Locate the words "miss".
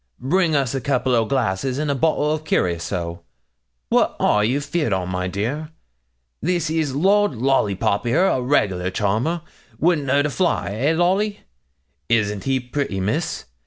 12.99-13.45